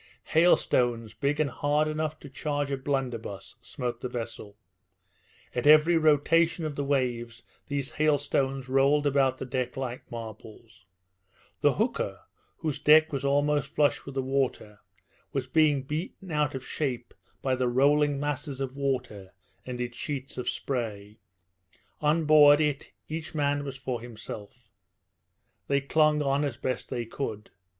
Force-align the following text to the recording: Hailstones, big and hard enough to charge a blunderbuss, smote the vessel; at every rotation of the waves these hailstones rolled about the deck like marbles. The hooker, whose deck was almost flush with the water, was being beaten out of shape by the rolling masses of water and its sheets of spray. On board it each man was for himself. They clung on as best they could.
Hailstones, 0.33 1.13
big 1.13 1.39
and 1.39 1.51
hard 1.51 1.87
enough 1.87 2.19
to 2.21 2.27
charge 2.31 2.71
a 2.71 2.77
blunderbuss, 2.77 3.57
smote 3.61 4.01
the 4.01 4.09
vessel; 4.09 4.57
at 5.53 5.67
every 5.67 5.95
rotation 5.95 6.65
of 6.65 6.75
the 6.75 6.83
waves 6.83 7.43
these 7.67 7.91
hailstones 7.91 8.67
rolled 8.67 9.05
about 9.05 9.37
the 9.37 9.45
deck 9.45 9.77
like 9.77 10.11
marbles. 10.11 10.87
The 11.59 11.73
hooker, 11.73 12.21
whose 12.57 12.79
deck 12.79 13.13
was 13.13 13.23
almost 13.23 13.75
flush 13.75 14.03
with 14.03 14.15
the 14.15 14.23
water, 14.23 14.79
was 15.33 15.45
being 15.45 15.83
beaten 15.83 16.31
out 16.31 16.55
of 16.55 16.65
shape 16.65 17.13
by 17.43 17.53
the 17.53 17.67
rolling 17.67 18.19
masses 18.19 18.59
of 18.59 18.75
water 18.75 19.35
and 19.67 19.79
its 19.79 19.95
sheets 19.99 20.35
of 20.35 20.49
spray. 20.49 21.19
On 21.99 22.25
board 22.25 22.59
it 22.59 22.91
each 23.07 23.35
man 23.35 23.63
was 23.63 23.75
for 23.77 24.01
himself. 24.01 24.71
They 25.67 25.79
clung 25.79 26.23
on 26.23 26.43
as 26.43 26.57
best 26.57 26.89
they 26.89 27.05
could. 27.05 27.51